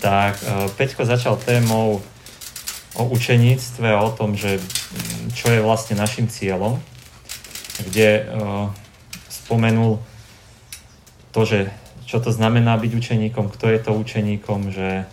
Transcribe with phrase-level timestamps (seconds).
[0.00, 0.38] tak
[0.78, 2.02] Peťko začal témou
[2.94, 4.62] o učeníctve a o tom, že
[5.34, 6.78] čo je vlastne našim cieľom,
[7.90, 8.30] kde
[9.26, 9.98] spomenul
[11.34, 11.74] to, že
[12.06, 15.10] čo to znamená byť učeníkom, kto je to učeníkom, že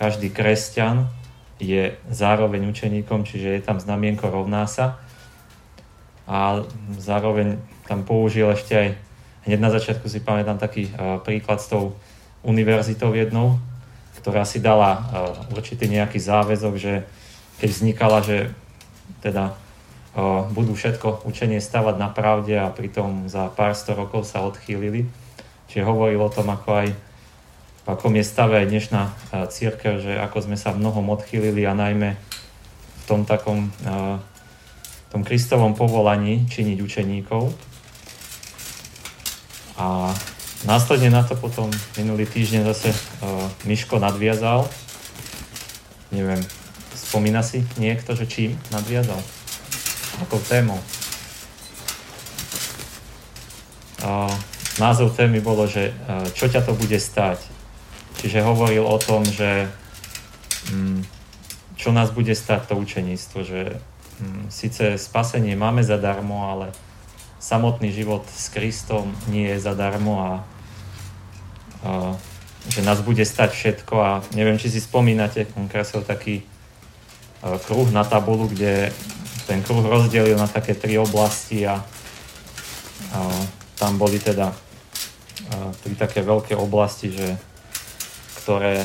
[0.00, 1.12] každý kresťan
[1.60, 4.96] je zároveň učeníkom, čiže je tam znamienko rovná sa.
[6.24, 6.64] A
[6.96, 8.88] zároveň tam použil ešte aj,
[9.44, 10.88] hneď na začiatku si pamätám taký
[11.26, 11.98] príklad s tou
[12.46, 13.60] univerzitou jednou,
[14.18, 15.06] ktorá si dala
[15.54, 17.06] určitý nejaký záväzok, že
[17.62, 18.50] keď vznikala, že
[19.22, 19.54] teda
[20.50, 25.06] budú všetko učenie stavať na pravde a pritom za pár sto rokov sa odchýlili,
[25.68, 26.88] Čiže hovoril o tom, ako aj
[27.88, 29.02] v je stave aj dnešná
[29.52, 33.68] církev, že ako sme sa mnohom odchýlili a najmä v tom takom
[35.08, 37.48] v tom Kristovom povolaní činiť učeníkov.
[39.80, 40.12] A
[40.64, 44.66] následne na to potom minulý týždeň zase uh, Miško nadviazal.
[46.10, 46.40] Neviem,
[46.94, 49.20] spomína si niekto, že čím nadviazal?
[50.24, 50.80] Akou témou?
[54.02, 54.32] Uh,
[54.78, 55.92] názov témy bolo, že e,
[56.32, 57.42] čo ťa to bude stať.
[58.22, 59.66] Čiže hovoril o tom, že
[60.70, 61.02] mm,
[61.78, 63.60] čo nás bude stať to učeníctvo, že
[64.22, 66.66] mm, síce spasenie máme zadarmo, ale
[67.38, 70.32] samotný život s Kristom nie je zadarmo a,
[71.86, 71.90] a
[72.68, 76.44] že nás bude stať všetko a neviem, či si spomínate, on kreslil taký
[77.40, 78.92] a, e, kruh na tabulu, kde
[79.48, 81.80] ten kruh rozdelil na také tri oblasti a,
[83.14, 83.20] a
[83.78, 84.52] tam boli teda
[85.82, 87.28] tri také veľké oblasti, že,
[88.42, 88.84] ktoré,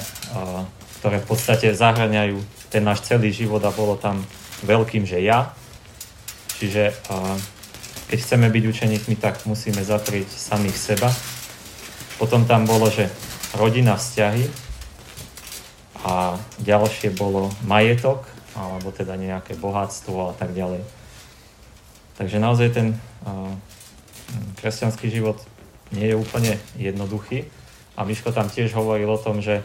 [1.00, 2.38] ktoré v podstate zahrňajú
[2.72, 4.24] ten náš celý život a bolo tam
[4.64, 5.52] veľkým, že ja.
[6.58, 6.96] Čiže
[8.08, 11.10] keď chceme byť učeníkmi, tak musíme zaprieť samých seba.
[12.22, 13.10] Potom tam bolo, že
[13.58, 14.46] rodina, vzťahy
[16.04, 20.84] a ďalšie bolo majetok, alebo teda nejaké bohatstvo a tak ďalej.
[22.14, 22.88] Takže naozaj ten
[24.62, 25.42] kresťanský život
[25.92, 27.46] nie je úplne jednoduchý.
[27.94, 29.62] A Miško tam tiež hovoril o tom, že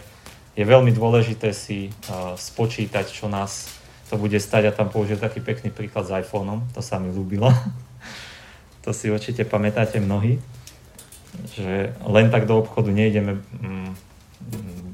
[0.59, 3.71] je veľmi dôležité si uh, spočítať, čo nás
[4.11, 7.49] to bude stať a tam použil taký pekný príklad s iPhoneom, to sa mi ľúbilo.
[8.83, 10.39] to si určite pamätáte mnohí,
[11.55, 13.91] že len tak do obchodu nejdeme mm,
[14.55, 14.89] mm,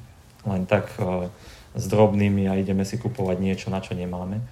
[0.51, 1.31] len tak uh,
[1.75, 4.43] s drobnými a ideme si kupovať niečo, na čo nemáme.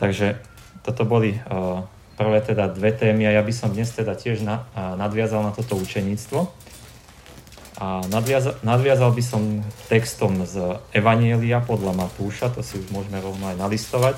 [0.00, 0.36] Takže
[0.82, 4.66] toto boli uh, prvé teda dve témy a ja by som dnes teda tiež na,
[4.74, 6.46] a, nadviazal na toto učeníctvo.
[7.74, 9.42] A nadviazal, nadviazal by som
[9.90, 14.14] textom z Evanielia podľa Matúša, to si už môžeme rovno aj nalistovať.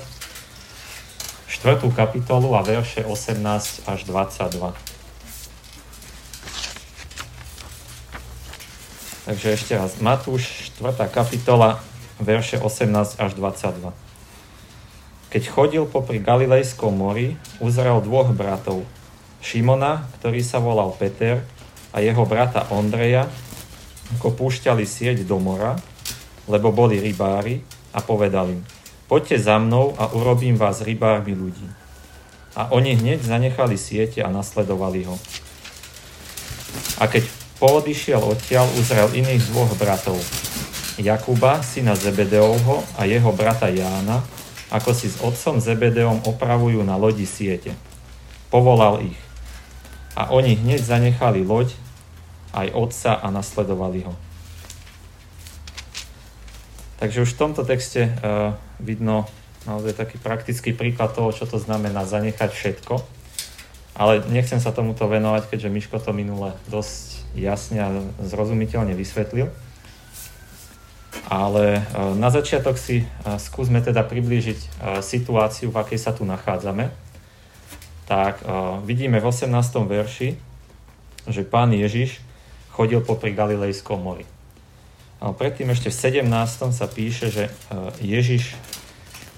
[1.57, 4.77] Štvrtú kapitolu a verše 18 až 22.
[9.25, 11.09] Takže ešte raz, Matúš, 4.
[11.09, 11.81] kapitola,
[12.21, 13.89] verše 18 až 22.
[15.33, 18.85] Keď chodil popri Galilejskom mori, uzrel dvoch bratov.
[19.41, 21.41] Šimona, ktorý sa volal Peter,
[21.89, 23.25] a jeho brata Ondreja,
[24.21, 25.73] ako púšťali sieť do mora,
[26.45, 27.65] lebo boli rybári,
[27.97, 28.61] a povedal im,
[29.07, 31.67] poďte za mnou a urobím vás rybármi ľudí.
[32.53, 35.15] A oni hneď zanechali siete a nasledovali ho.
[37.01, 37.25] A keď
[37.57, 40.17] poodišiel odtiaľ, uzrel iných dvoch bratov.
[40.97, 44.25] Jakuba, syna Zebedeovho a jeho brata Jána,
[44.73, 47.77] ako si s otcom Zebedeom opravujú na lodi siete.
[48.49, 49.19] Povolal ich.
[50.17, 51.77] A oni hneď zanechali loď,
[52.57, 54.17] aj otca a nasledovali ho.
[56.97, 59.29] Takže už v tomto texte uh, vidno
[59.69, 63.05] naozaj taký praktický príklad toho, čo to znamená zanechať všetko.
[63.97, 67.89] Ale nechcem sa tomuto venovať, keďže Miško to minule dosť jasne a
[68.21, 69.49] zrozumiteľne vysvetlil.
[71.27, 73.05] Ale e, na začiatok si e,
[73.41, 76.93] skúsme teda priblížiť situáciu, v akej sa tu nachádzame.
[78.07, 78.39] Tak
[78.87, 79.51] vidíme v 18.
[79.83, 80.39] verši,
[81.27, 82.23] že pán Ježiš
[82.71, 84.36] chodil popri Galilejskom mori.
[85.17, 86.29] A predtým ešte v 17.
[86.69, 87.49] sa píše, že
[87.97, 88.53] Ježiš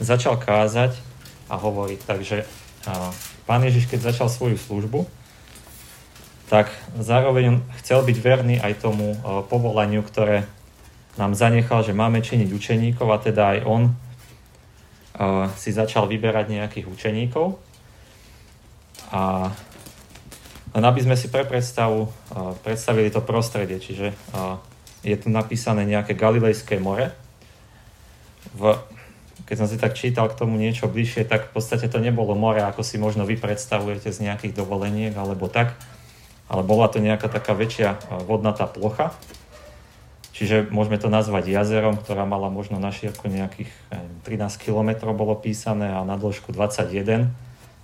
[0.03, 0.99] začal kázať
[1.47, 1.99] a hovoriť.
[2.03, 2.43] Takže
[3.47, 5.07] pán Ježiš, keď začal svoju službu,
[6.51, 6.67] tak
[6.99, 9.15] zároveň on chcel byť verný aj tomu
[9.47, 10.49] povolaniu, ktoré
[11.15, 13.83] nám zanechal, že máme činiť učeníkov a teda aj on
[15.55, 17.55] si začal vyberať nejakých učeníkov.
[19.15, 19.51] A
[20.69, 22.11] len aby sme si pre predstavu
[22.67, 24.11] predstavili to prostredie, čiže
[25.05, 27.15] je tu napísané nejaké Galilejské more.
[28.55, 28.75] V,
[29.47, 32.59] keď som si tak čítal k tomu niečo bližšie, tak v podstate to nebolo more,
[32.63, 35.75] ako si možno vy predstavujete z nejakých dovoleniek alebo tak,
[36.51, 39.15] ale bola to nejaká taká väčšia vodnatá plocha,
[40.39, 43.67] Čiže môžeme to nazvať jazerom, ktorá mala možno na šírku nejakých
[44.23, 47.27] 13 km bolo písané a na dĺžku 21.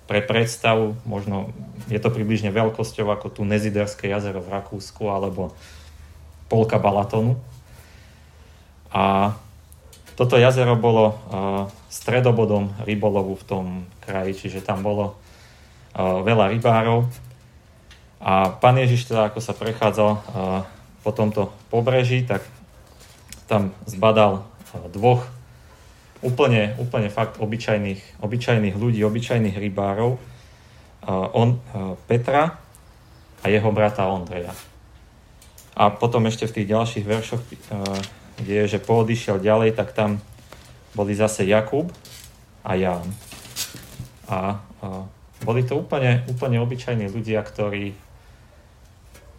[0.08, 1.52] Pre predstavu, možno
[1.92, 5.52] je to približne veľkosťou ako tu Neziderské jazero v Rakúsku alebo
[6.48, 7.38] polka Balatonu.
[8.96, 9.36] A
[10.16, 11.16] toto jazero bolo uh,
[11.92, 13.66] stredobodom rybolovu v tom
[14.00, 17.04] kraji, čiže tam bolo uh, veľa rybárov.
[18.24, 20.22] A pán Ježiš teda, ako sa prechádzal uh,
[21.04, 22.42] po tomto pobreží, tak
[23.46, 24.42] tam zbadal
[24.90, 25.28] dvoch
[26.26, 30.18] úplne, úplne fakt obyčajných, obyčajných ľudí, obyčajných rybárov.
[31.38, 31.62] On,
[32.10, 32.58] Petra
[33.40, 34.50] a jeho brata Ondreja.
[35.76, 37.42] A potom ešte v tých ďalších veršoch,
[38.40, 40.24] kde je, že poodišiel ďalej, tak tam
[40.96, 41.92] boli zase Jakub
[42.64, 43.12] a Ján.
[44.32, 44.88] A, a
[45.44, 47.92] boli to úplne, úplne obyčajní ľudia, ktorí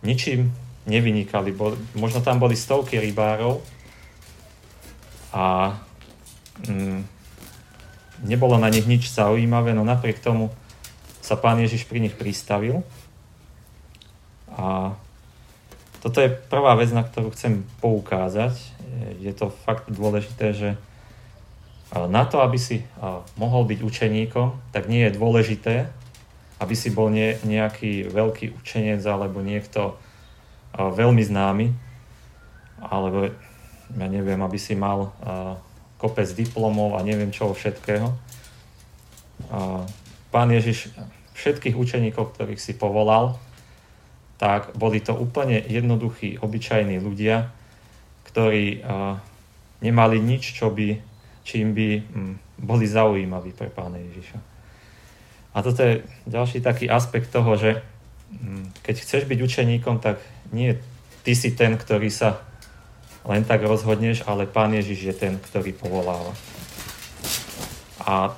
[0.04, 0.52] ničím
[0.84, 1.56] nevynikali.
[1.96, 3.64] Možno tam boli stovky rybárov
[5.32, 5.74] a
[6.68, 7.00] mm,
[8.28, 10.52] nebolo na nich nič zaujímavé, no napriek tomu
[11.24, 12.86] sa pán Ježiš pri nich pristavil.
[14.52, 14.94] A
[16.06, 18.54] toto je prvá vec, na ktorú chcem poukázať.
[19.18, 20.78] Je to fakt dôležité, že
[21.90, 22.86] na to, aby si
[23.34, 25.90] mohol byť učeníkom, tak nie je dôležité,
[26.62, 27.10] aby si bol
[27.42, 29.98] nejaký veľký učenec alebo niekto
[30.78, 31.74] veľmi známy,
[32.86, 33.34] alebo
[33.98, 35.10] ja neviem, aby si mal
[35.98, 38.14] kopec diplomov a neviem čoho všetkého.
[40.30, 40.94] Pán Ježiš
[41.34, 43.42] všetkých učeníkov, ktorých si povolal,
[44.36, 47.48] tak boli to úplne jednoduchí, obyčajní ľudia,
[48.28, 48.84] ktorí
[49.80, 51.00] nemali nič, čo by,
[51.44, 54.38] čím by hm, boli zaujímaví pre Pána Ježiša.
[55.56, 57.80] A toto je ďalší taký aspekt toho, že
[58.32, 60.20] hm, keď chceš byť učeníkom, tak
[60.52, 60.76] nie
[61.24, 62.44] ty si ten, ktorý sa
[63.26, 66.30] len tak rozhodneš, ale Pán Ježiš je ten, ktorý povoláva.
[68.06, 68.30] A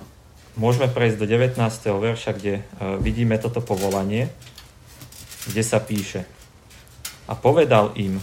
[0.56, 1.60] môžeme prejsť do 19.
[1.84, 2.62] verša, kde e,
[3.04, 4.32] vidíme toto povolanie,
[5.48, 6.28] kde sa píše
[7.24, 8.20] A povedal im,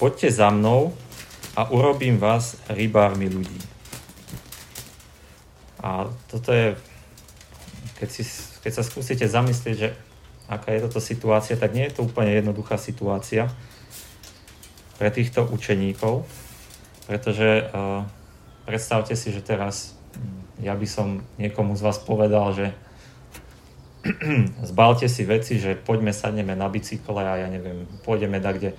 [0.00, 0.96] poďte za mnou
[1.56, 3.60] a urobím vás rybármi ľudí.
[5.80, 6.76] A toto je,
[7.96, 8.22] keď, si,
[8.60, 9.88] keď sa skúsite zamyslieť, že
[10.48, 13.48] aká je toto situácia, tak nie je to úplne jednoduchá situácia
[15.00, 16.28] pre týchto učeníkov,
[17.08, 18.04] pretože uh,
[18.68, 22.76] predstavte si, že teraz hm, ja by som niekomu z vás povedal, že
[24.70, 28.72] zbalte si veci, že poďme sadneme na bicykle a ja neviem, pôjdeme da kde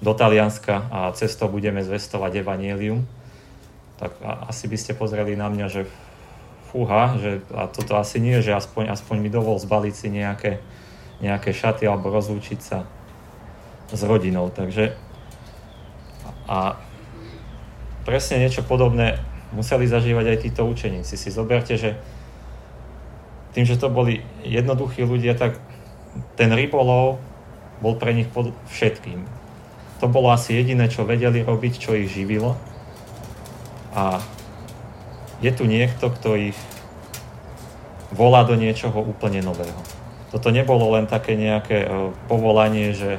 [0.00, 3.04] do Talianska a cestou budeme zvestovať evanielium,
[4.00, 5.82] tak asi by ste pozreli na mňa, že
[6.72, 10.60] fúha, že a toto asi nie, že aspoň, aspoň mi dovol zbaliť si nejaké
[11.20, 12.88] nejaké šaty alebo rozlúčiť sa
[13.92, 14.48] s rodinou.
[14.48, 14.96] Takže
[16.50, 16.80] a
[18.02, 19.20] presne niečo podobné
[19.54, 21.14] museli zažívať aj títo učeníci.
[21.14, 22.00] Si zoberte, že
[23.52, 25.58] tým, že to boli jednoduchí ľudia, tak
[26.38, 27.18] ten rybolov
[27.80, 29.24] bol pre nich pod všetkým.
[30.00, 32.56] To bolo asi jediné, čo vedeli robiť, čo ich živilo.
[33.92, 34.22] A
[35.40, 36.58] je tu niekto, kto ich
[38.12, 39.76] volá do niečoho úplne nového.
[40.30, 43.18] Toto nebolo len také nejaké uh, povolanie, že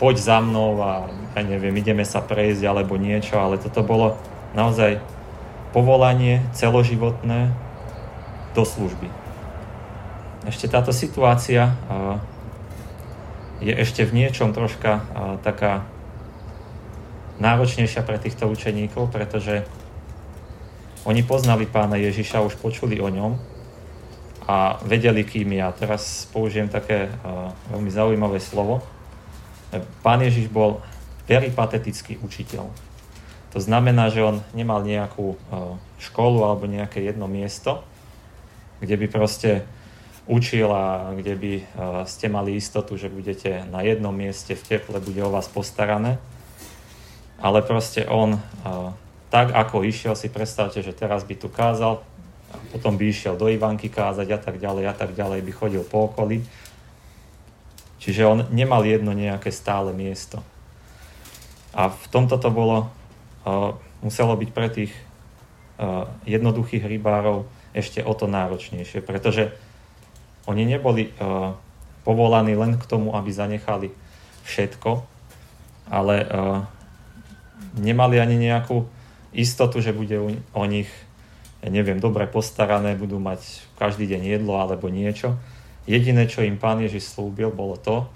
[0.00, 1.06] poď za mnou a
[1.36, 4.18] ja neviem, ideme sa prejsť alebo niečo, ale toto bolo
[4.56, 4.98] naozaj
[5.70, 7.54] povolanie celoživotné
[8.54, 9.06] do služby.
[10.48, 11.76] Ešte táto situácia
[13.60, 15.04] je ešte v niečom troška
[15.44, 15.84] taká
[17.40, 19.68] náročnejšia pre týchto učeníkov, pretože
[21.04, 23.36] oni poznali pána Ježiša, už počuli o ňom,
[24.50, 25.70] a vedeli, kým ja.
[25.70, 27.06] Teraz použijem také
[27.70, 28.82] veľmi zaujímavé slovo.
[30.02, 30.82] Pán Ježiš bol
[31.30, 32.66] peripatetický učiteľ.
[33.54, 35.38] To znamená, že on nemal nejakú
[36.02, 37.86] školu alebo nejaké jedno miesto,
[38.80, 39.62] kde by proste
[40.24, 41.64] učil a kde by uh,
[42.08, 46.16] ste mali istotu, že budete na jednom mieste v teple, bude o vás postarané.
[47.40, 48.36] Ale proste on
[49.32, 52.04] tak ako išiel, si predstavte, že teraz by tu kázal,
[52.52, 55.80] a potom by išiel do Ivanky kázať a tak ďalej a tak ďalej, by chodil
[55.80, 56.44] po okolí.
[57.96, 60.44] Čiže on nemal jedno nejaké stále miesto.
[61.72, 62.92] A v tomto to bolo,
[63.48, 63.72] uh,
[64.04, 64.92] muselo byť pre tých
[66.28, 69.54] jednoduchých rybárov ešte o to náročnejšie, pretože
[70.48, 71.54] oni neboli uh,
[72.02, 73.88] povolaní len k tomu, aby zanechali
[74.46, 75.04] všetko,
[75.90, 76.64] ale uh,
[77.78, 78.88] nemali ani nejakú
[79.30, 80.18] istotu, že bude
[80.50, 80.90] o nich
[81.60, 85.36] ja neviem, dobre postarané, budú mať každý deň jedlo alebo niečo.
[85.84, 88.08] Jediné, čo im pán Ježiš slúbil, bolo to,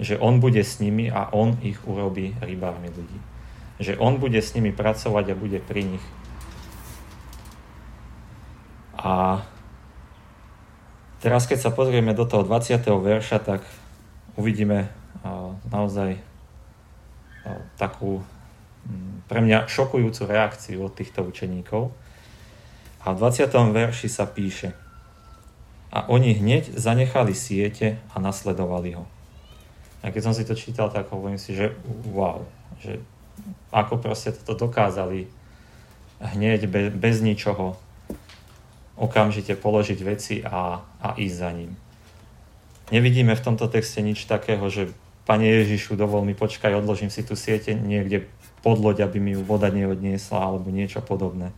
[0.00, 3.18] že on bude s nimi a on ich urobí rybármi ľudí.
[3.82, 6.04] Že on bude s nimi pracovať a bude pri nich.
[8.98, 9.46] A
[11.22, 12.82] teraz, keď sa pozrieme do toho 20.
[12.82, 13.62] verša, tak
[14.34, 14.90] uvidíme
[15.70, 16.18] naozaj
[17.78, 18.26] takú
[19.30, 21.94] pre mňa šokujúcu reakciu od týchto učeníkov.
[23.06, 23.46] A v 20.
[23.70, 24.74] verši sa píše
[25.94, 29.06] A oni hneď zanechali siete a nasledovali ho.
[30.02, 31.74] A keď som si to čítal, tak hovorím si, že
[32.10, 32.46] wow,
[32.82, 33.02] že
[33.70, 35.26] ako proste toto dokázali
[36.18, 37.78] hneď bez, bez ničoho
[38.98, 41.72] okamžite položiť veci a, a ísť za ním.
[42.90, 44.90] Nevidíme v tomto texte nič takého, že
[45.28, 48.24] Pane Ježišu, dovol mi, počkaj, odložím si tu siete niekde
[48.64, 51.52] pod loď, aby mi ju voda neodniesla alebo niečo podobné.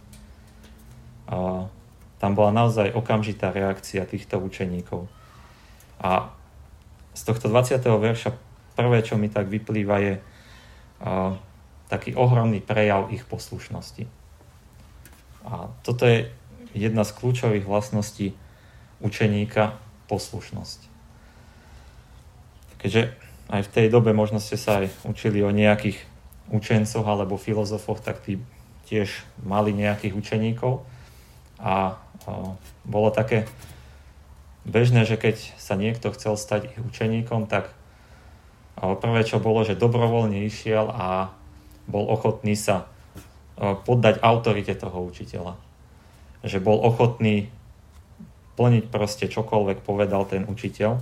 [1.31, 1.71] A
[2.19, 5.07] tam bola naozaj okamžitá reakcia týchto učeníkov.
[6.03, 6.35] A
[7.15, 7.79] z tohto 20.
[7.79, 8.35] verša
[8.75, 11.39] prvé, čo mi tak vyplýva, je a,
[11.87, 14.11] taký ohromný prejav ich poslušnosti.
[15.47, 16.27] A toto je
[16.75, 18.35] jedna z kľúčových vlastností
[19.01, 19.79] učeníka,
[20.11, 20.81] poslušnosť.
[22.81, 23.15] Keďže
[23.51, 26.01] aj v tej dobe možno ste sa aj učili o nejakých
[26.51, 28.43] učencoch alebo filozofoch, tak tí
[28.91, 30.83] tiež mali nejakých učeníkov
[31.63, 31.95] a,
[32.27, 32.31] a
[32.83, 33.47] bolo také
[34.67, 37.71] bežné, že keď sa niekto chcel stať ich učeníkom, tak
[38.81, 41.31] prvé čo bolo, že dobrovoľne išiel a
[41.87, 42.91] bol ochotný sa
[43.61, 45.70] poddať autorite toho učiteľa.
[46.41, 47.53] Že bol ochotný
[48.57, 51.01] plniť proste čokoľvek povedal ten učiteľ.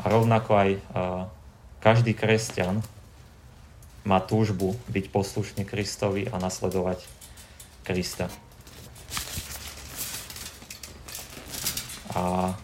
[0.00, 0.70] A rovnako aj
[1.82, 2.80] každý kresťan
[4.02, 7.06] má túžbu byť poslušný Kristovi a nasledovať
[7.86, 8.26] Krista.
[12.12, 12.54] A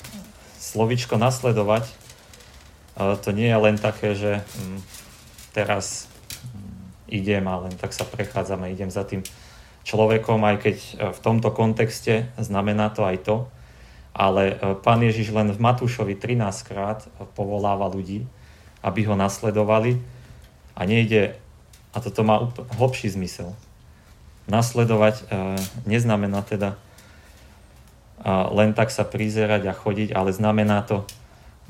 [0.59, 1.89] slovičko nasledovať
[2.99, 4.79] to nie je len také, že mm,
[5.55, 6.11] teraz
[6.51, 9.23] mm, idem a len tak sa prechádzam a idem za tým
[9.89, 13.37] človekom, aj keď e, v tomto kontexte znamená to aj to,
[14.13, 18.29] ale e, pán Ježiš len v Matúšovi 13 krát povoláva ľudí,
[18.85, 19.97] aby ho nasledovali.
[20.77, 21.35] A nejde,
[21.91, 23.57] a toto má hlbší zmysel,
[24.47, 25.25] nasledovať e,
[25.89, 26.79] neznamená teda e,
[28.29, 31.09] len tak sa prizerať a chodiť, ale znamená to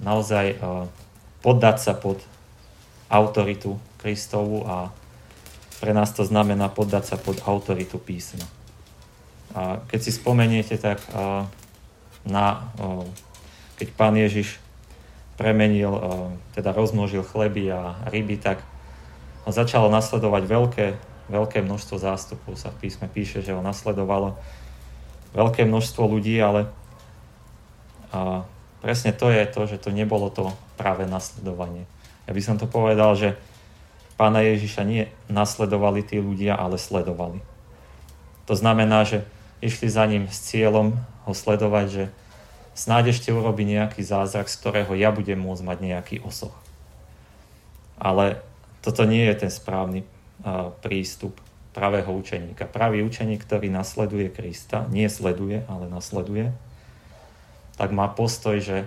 [0.03, 0.57] naozaj e,
[1.41, 2.23] poddať sa pod
[3.09, 4.93] autoritu Kristovu a
[5.79, 8.45] pre nás to znamená poddať sa pod autoritu písma.
[9.55, 11.01] A keď si spomeniete, tak
[12.27, 12.69] na,
[13.79, 14.61] keď pán Ježiš
[15.39, 15.95] premenil,
[16.53, 18.61] teda rozmnožil chleby a ryby, tak
[19.49, 20.87] začalo nasledovať veľké,
[21.31, 22.59] veľké množstvo zástupov.
[22.59, 24.37] Sa v písme píše, že ho nasledovalo
[25.33, 26.69] veľké množstvo ľudí, ale
[28.85, 31.89] presne to je to, že to nebolo to práve nasledovanie.
[32.29, 33.41] Ja by som to povedal, že
[34.19, 37.39] pána Ježiša nie nasledovali tí ľudia, ale sledovali.
[38.51, 39.23] To znamená, že
[39.63, 42.05] išli za ním s cieľom ho sledovať, že
[42.75, 46.55] snáď ešte urobí nejaký zázrak, z ktorého ja budem môcť mať nejaký osoch.
[47.95, 48.43] Ale
[48.83, 50.03] toto nie je ten správny
[50.83, 51.39] prístup
[51.75, 52.67] pravého učeníka.
[52.67, 56.51] Pravý učeník, ktorý nasleduje Krista, nie sleduje, ale nasleduje,
[57.79, 58.87] tak má postoj, že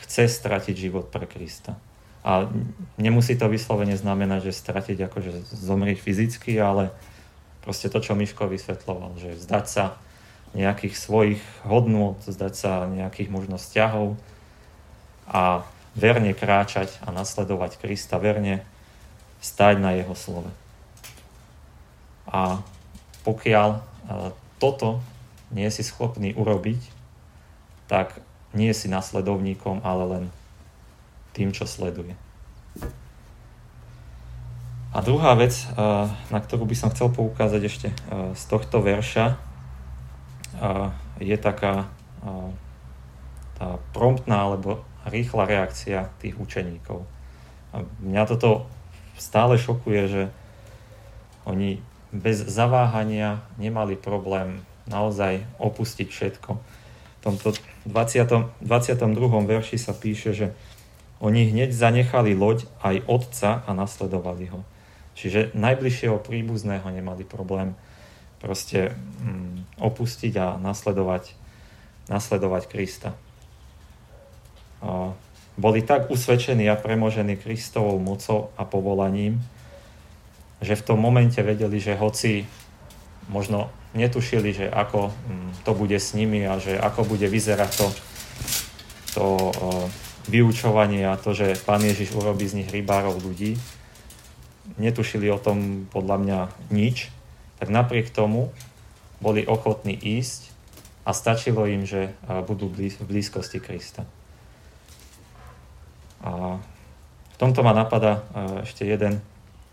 [0.00, 1.76] chce stratiť život pre Krista.
[2.20, 2.52] A
[3.00, 6.92] nemusí to vyslovene znamenať, že stratiť akože zomrieť fyzicky, ale
[7.64, 9.84] proste to, čo Miško vysvetloval, že vzdať sa
[10.52, 14.18] nejakých svojich hodnôt, zdať sa nejakých možno vzťahov
[15.30, 18.66] a verne kráčať a nasledovať Krista, verne
[19.40, 20.50] stať na jeho slove.
[22.28, 22.60] A
[23.24, 23.80] pokiaľ e,
[24.60, 25.00] toto
[25.50, 26.78] nie si schopný urobiť,
[27.90, 28.22] tak
[28.54, 30.24] nie si nasledovníkom, ale len
[31.32, 32.14] tým, čo sleduje.
[34.90, 35.64] A druhá vec, e,
[36.10, 37.96] na ktorú by som chcel poukázať ešte e,
[38.34, 39.50] z tohto verša,
[41.20, 41.88] je taká
[43.56, 47.04] tá promptná alebo rýchla reakcia tých učeníkov.
[48.00, 48.68] Mňa toto
[49.20, 50.22] stále šokuje, že
[51.44, 56.50] oni bez zaváhania nemali problém naozaj opustiť všetko.
[56.56, 57.52] V tomto
[57.84, 59.04] 20, 22.
[59.44, 60.46] verši sa píše, že
[61.20, 64.64] oni hneď zanechali loď aj otca a nasledovali ho.
[65.12, 67.76] Čiže najbližšieho príbuzného nemali problém
[68.40, 71.36] proste mm, opustiť a nasledovať,
[72.08, 73.12] nasledovať Krista.
[75.60, 79.44] Boli tak usvedčení a premožení Kristovou mocou a povolaním,
[80.64, 82.48] že v tom momente vedeli, že hoci
[83.28, 87.86] možno netušili, že ako mm, to bude s nimi a že ako bude vyzerať to,
[89.12, 89.24] to
[90.30, 93.58] vyučovanie a to, že Pán Ježiš urobí z nich rybárov ľudí,
[94.78, 96.38] netušili o tom podľa mňa
[96.70, 97.10] nič,
[97.58, 98.54] tak napriek tomu
[99.18, 100.48] boli ochotní ísť
[101.02, 102.14] a stačilo im, že
[102.46, 104.06] budú v blízkosti Krista.
[106.22, 106.62] A
[107.34, 108.22] v tomto ma napadá
[108.62, 109.18] ešte jeden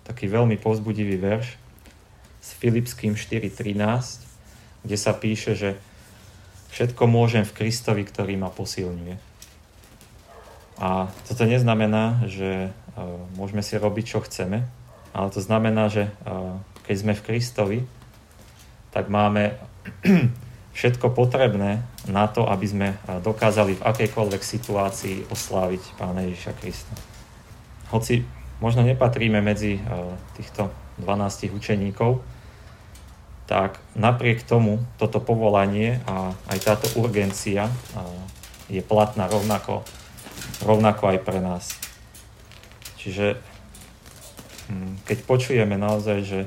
[0.08, 1.60] taký veľmi povzbudivý verš
[2.40, 5.76] s Filipským 4.13, kde sa píše, že
[6.72, 9.27] všetko môžem v Kristovi, ktorý ma posilňuje.
[10.78, 12.70] A toto neznamená, že
[13.34, 14.66] môžeme si robiť, čo chceme,
[15.14, 16.14] ale to znamená, že
[16.86, 17.80] keď sme v Kristovi,
[18.94, 19.58] tak máme
[20.78, 22.88] všetko potrebné na to, aby sme
[23.26, 26.94] dokázali v akejkoľvek situácii osláviť Pána Ježiša Krista.
[27.90, 28.22] Hoci
[28.62, 29.82] možno nepatríme medzi
[30.38, 30.70] týchto
[31.02, 32.22] 12 učeníkov,
[33.50, 37.72] tak napriek tomu toto povolanie a aj táto urgencia
[38.68, 39.88] je platná rovnako,
[40.62, 41.74] rovnako aj pre nás.
[42.98, 43.38] Čiže
[44.70, 46.40] hm, keď počujeme naozaj, že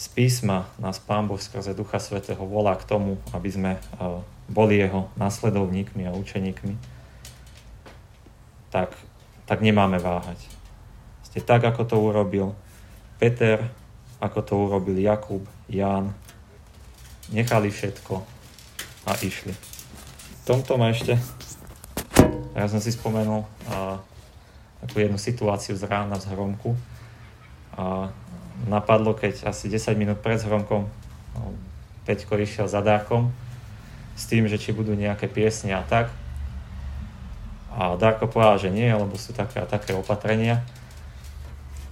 [0.00, 3.72] z písma nás Pán Boh skrze Ducha Svetého volá k tomu, aby sme
[4.48, 6.74] boli jeho nasledovníkmi a učeníkmi,
[8.72, 8.96] tak,
[9.44, 10.40] tak nemáme váhať.
[11.28, 12.56] Ste tak, ako to urobil
[13.20, 13.68] Peter,
[14.24, 16.16] ako to urobil Jakub, Ján.
[17.28, 18.24] Nechali všetko
[19.04, 19.52] a išli.
[19.52, 21.20] V tomto ma ešte,
[22.54, 23.98] ja som si spomenul a,
[24.82, 26.74] takú jednu situáciu z rána z Hromku.
[27.76, 28.10] A
[28.66, 30.88] napadlo, keď asi 10 minút pred zhromkom
[31.36, 31.42] no,
[32.04, 33.30] Peťko išiel za Darkom
[34.18, 36.10] s tým, že či budú nejaké piesne a tak.
[37.70, 40.66] A Darko povedal, že nie, lebo sú také a také opatrenia.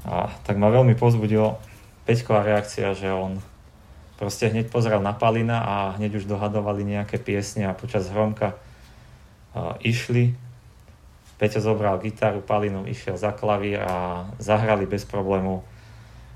[0.03, 1.61] A tak ma veľmi pozbudilo
[2.09, 3.39] Peťková reakcia, že on
[4.19, 8.59] proste hneď pozrel na Palina a hneď už dohadovali nejaké piesne a počas hromka
[9.85, 10.48] išli.
[11.39, 15.63] Peťo zobral gitaru, Palinom išiel za klavír a zahrali bez problémov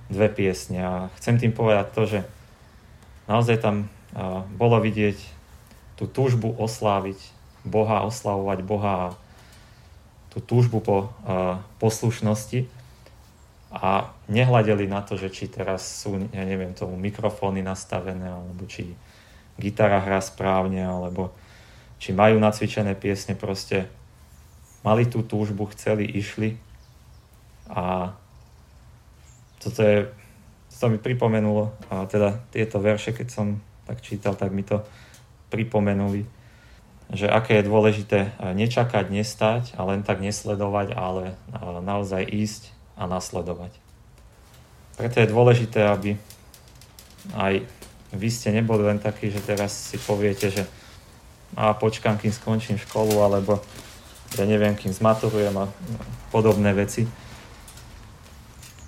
[0.06, 0.78] dve piesne.
[0.78, 2.20] A chcem tým povedať to, že
[3.26, 3.90] naozaj tam
[4.54, 5.18] bolo vidieť
[5.98, 7.18] tú túžbu osláviť
[7.66, 9.14] Boha, oslavovať Boha a
[10.30, 11.12] tú túžbu po
[11.82, 12.64] poslušnosti
[13.72, 18.92] a nehľadeli na to, že či teraz sú, ja neviem, tomu mikrofóny nastavené, alebo či
[19.56, 21.32] gitara hrá správne, alebo
[21.96, 23.88] či majú nacvičené piesne, proste
[24.82, 26.58] mali tú túžbu, chceli, išli
[27.70, 28.14] a
[29.62, 30.10] toto je,
[30.78, 33.46] to mi pripomenulo, a teda tieto verše, keď som
[33.86, 34.82] tak čítal, tak mi to
[35.54, 36.26] pripomenuli,
[37.14, 41.38] že aké je dôležité nečakať, nestať a len tak nesledovať, ale
[41.82, 43.70] naozaj ísť a nasledovať.
[44.98, 46.18] Preto je dôležité, aby
[47.38, 47.62] aj
[48.12, 50.66] vy ste neboli len takí, že teraz si poviete, že
[51.52, 53.60] a počkám, kým skončím školu, alebo
[54.38, 55.68] ja neviem, kým zmaturujem a
[56.32, 57.04] podobné veci.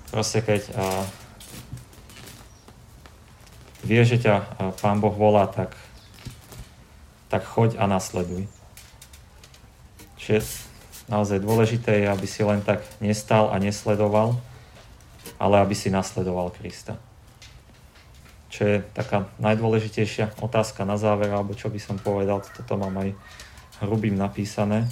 [0.09, 0.85] Proste keď a,
[3.85, 4.44] vie, že ťa a,
[4.78, 5.76] Pán Boh volá, tak,
[7.28, 8.48] tak choď a nasleduj.
[10.16, 10.64] Čiže
[11.12, 14.40] naozaj dôležité je, aby si len tak nestal a nesledoval,
[15.37, 16.96] ale aby si nasledoval Krista.
[18.48, 23.11] Čo je taká najdôležitejšia otázka na záver, alebo čo by som povedal, toto mám aj
[23.83, 24.87] hrubým napísané.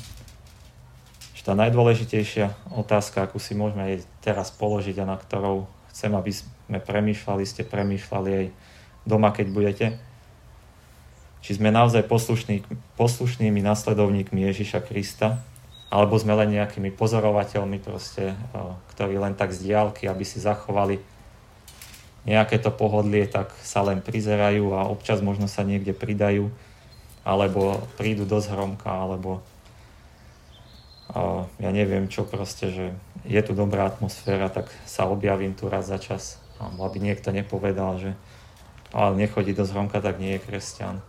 [1.43, 6.31] Že tá najdôležitejšia otázka, akú si môžeme aj teraz položiť a na ktorou chcem, aby
[6.31, 8.47] sme premýšľali, ste premýšľali aj
[9.03, 9.87] doma, keď budete,
[11.43, 12.63] či sme naozaj poslušný,
[12.95, 15.43] poslušnými nasledovníkmi Ježiša Krista,
[15.91, 18.39] alebo sme len nejakými pozorovateľmi proste,
[18.95, 21.03] ktorí len tak z diálky, aby si zachovali
[22.23, 26.55] nejaké to pohodlie, tak sa len prizerajú a občas možno sa niekde pridajú,
[27.27, 29.43] alebo prídu do zhromka, alebo
[31.61, 32.87] ja neviem čo proste, že
[33.29, 38.01] je tu dobrá atmosféra, tak sa objavím tu raz za čas, alebo aby niekto nepovedal,
[38.01, 38.17] že
[38.93, 41.01] ale nechodí do zhromka, tak nie je kresťan.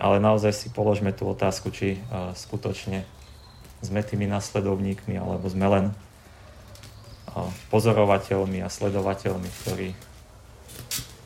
[0.00, 2.00] Ale naozaj si položme tú otázku, či
[2.36, 3.04] skutočne
[3.80, 5.84] sme tými nasledovníkmi, alebo sme len
[7.72, 9.88] pozorovateľmi a sledovateľmi, ktorí,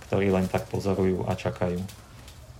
[0.07, 1.83] ktorí len tak pozorujú a čakajú.